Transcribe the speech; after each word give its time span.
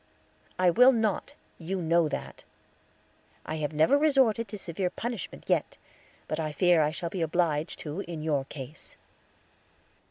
"I 0.57 0.71
will 0.71 0.91
not; 0.91 1.35
you 1.59 1.79
know 1.79 2.09
that." 2.09 2.43
"I 3.45 3.57
have 3.57 3.71
never 3.71 3.99
resorted 3.99 4.47
to 4.47 4.57
severe 4.57 4.89
punishment 4.89 5.43
yet; 5.45 5.77
but 6.27 6.39
I 6.39 6.53
fear 6.53 6.81
I 6.81 6.89
shall 6.89 7.11
be 7.11 7.21
obliged 7.21 7.77
to 7.81 7.99
in 7.99 8.23
your 8.23 8.45
case." 8.45 8.97